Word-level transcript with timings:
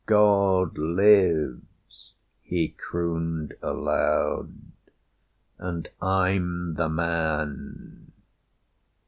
"God 0.07 0.79
lives," 0.79 2.15
he 2.41 2.69
crooned 2.69 3.53
aloud, 3.61 4.51
"and 5.59 5.87
I'm 6.01 6.73
the 6.73 6.89
man!" 6.89 8.11